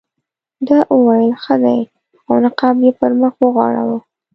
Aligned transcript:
ده 0.67 0.77
وویل 0.95 1.31
ښه 1.43 1.55
دی 1.63 1.79
او 2.27 2.33
نقاب 2.45 2.75
یې 2.85 2.91
پر 2.99 3.11
مخ 3.21 3.33
وغوړاوه. 3.39 3.97